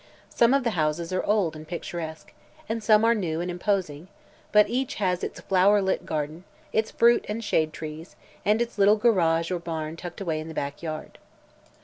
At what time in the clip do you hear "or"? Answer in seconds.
9.51-9.59